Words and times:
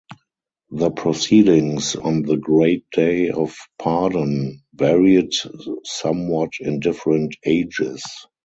The 0.71 0.89
proceedings 0.89 1.95
on 1.95 2.23
the 2.23 2.35
great 2.35 2.89
day 2.89 3.29
of 3.29 3.55
pardon 3.77 4.63
varied 4.73 5.31
somewhat 5.83 6.53
in 6.59 6.79
different 6.79 7.35
ages. 7.45 8.03